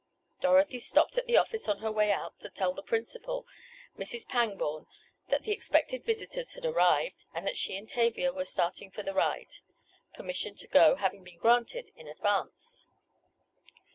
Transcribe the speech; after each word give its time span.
Dorothy 0.41 0.79
stopped 0.79 1.19
at 1.19 1.27
the 1.27 1.37
office 1.37 1.69
on 1.69 1.77
her 1.77 1.91
way 1.91 2.11
out 2.11 2.39
to 2.39 2.49
tell 2.49 2.73
the 2.73 2.81
principal, 2.81 3.45
Mrs. 3.99 4.27
Pangborn, 4.27 4.87
that 5.29 5.43
the 5.43 5.51
expected 5.51 6.03
visitors 6.03 6.53
had 6.53 6.65
arrived, 6.65 7.25
and 7.35 7.45
that 7.45 7.55
she 7.55 7.77
and 7.77 7.87
Tavia 7.87 8.33
were 8.33 8.45
starting 8.45 8.89
for 8.89 9.03
the 9.03 9.13
ride, 9.13 9.57
permission 10.15 10.55
to 10.55 10.67
go 10.67 10.95
having 10.95 11.23
been 11.23 11.37
granted 11.37 11.91
in 11.95 12.07
advance. 12.07 12.87